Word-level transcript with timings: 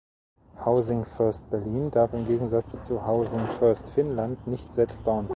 Housing 0.65 1.05
First 1.05 1.47
Berlin 1.51 1.91
darf 1.91 2.13
im 2.15 2.25
Gegensatz 2.25 2.87
zu 2.87 3.05
Housing 3.05 3.45
First 3.59 3.87
Finnland 3.89 4.47
nicht 4.47 4.73
selbst 4.73 5.03
bauen. 5.03 5.29